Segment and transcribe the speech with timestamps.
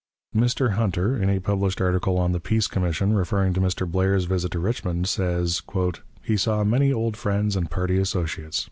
[0.35, 0.71] Mr.
[0.71, 3.87] Hunter, in a published article on the peace commission, referring to Mr.
[3.87, 5.61] Blair's visit to Richmond, says:
[6.23, 8.59] "He saw many old friends and party associates.